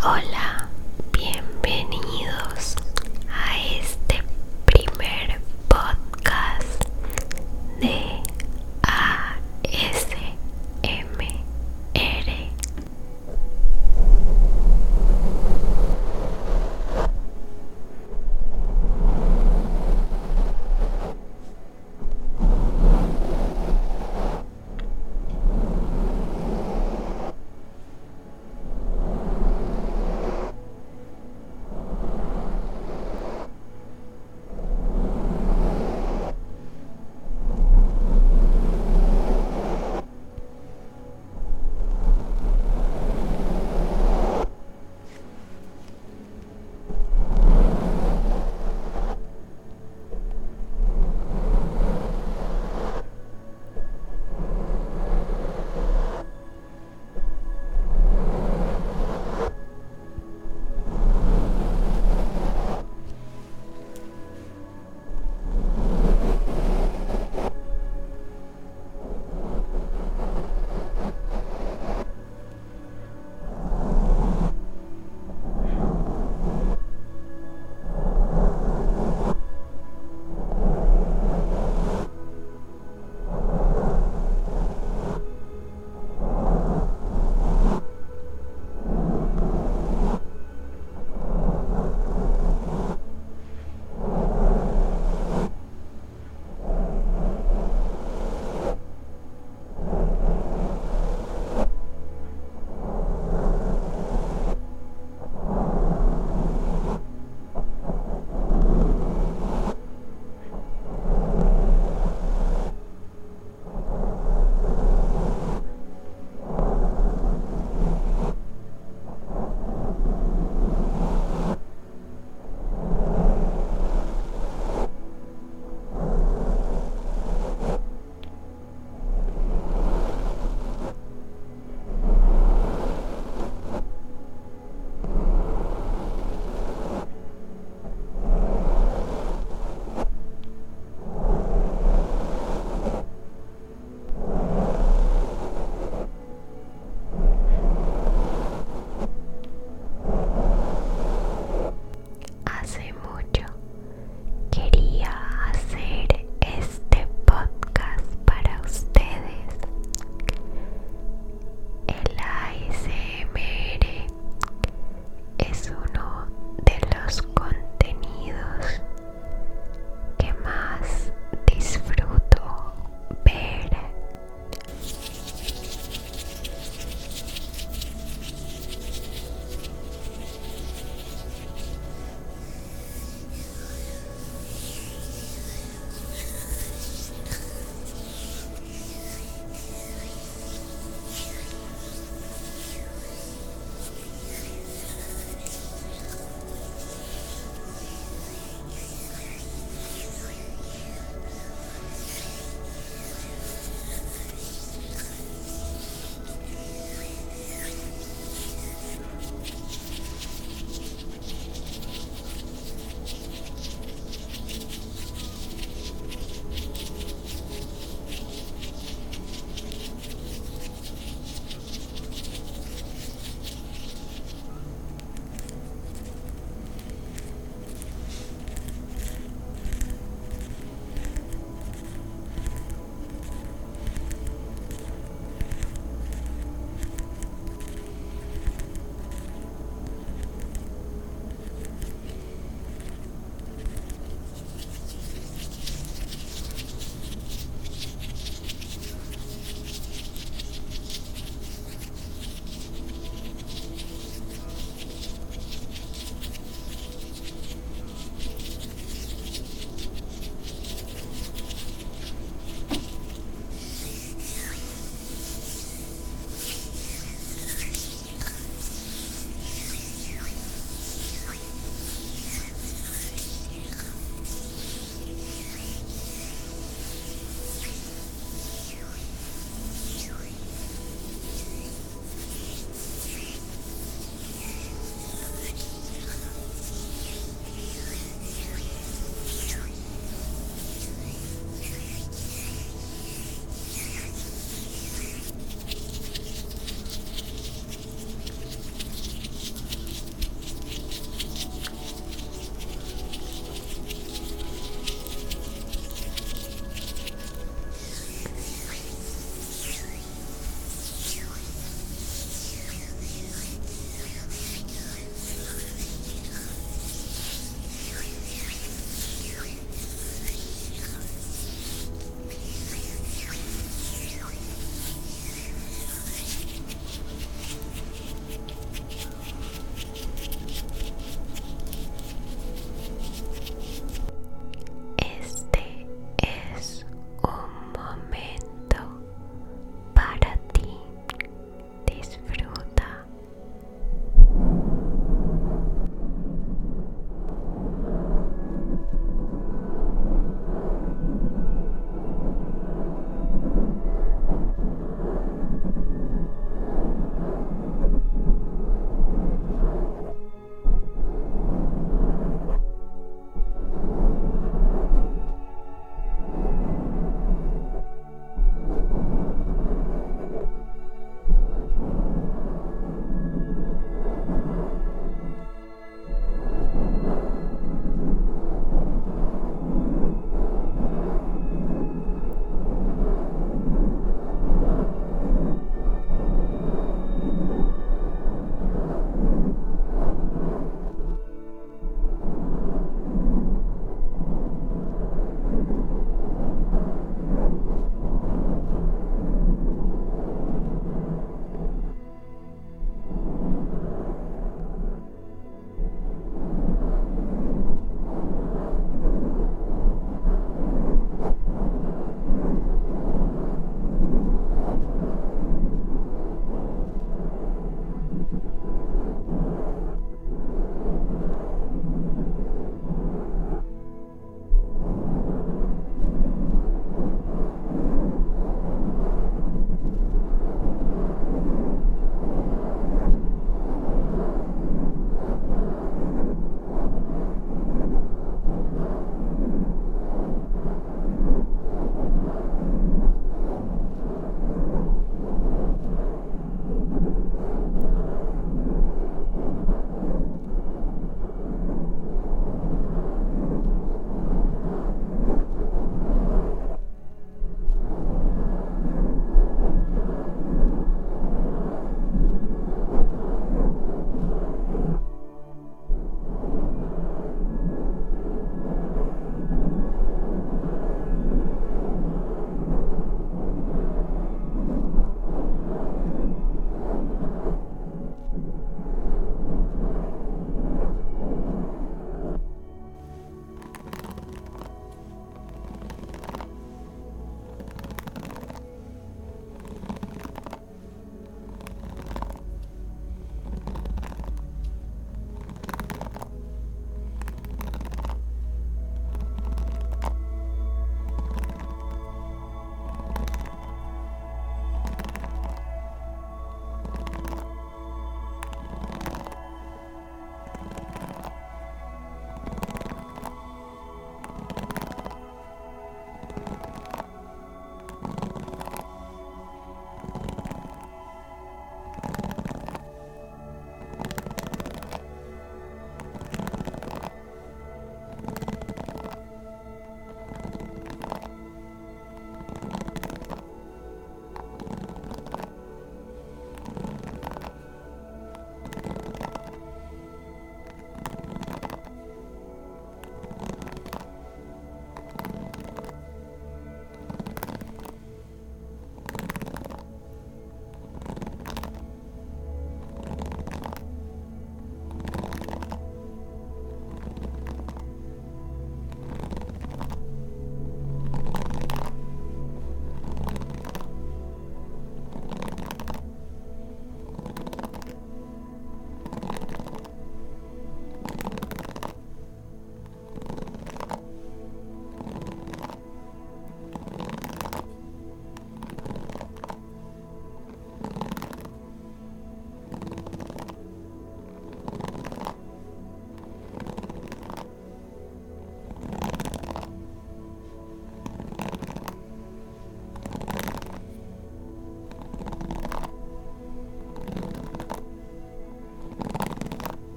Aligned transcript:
Hola, 0.00 0.67